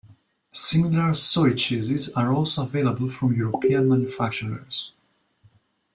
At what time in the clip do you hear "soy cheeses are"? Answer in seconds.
1.13-2.33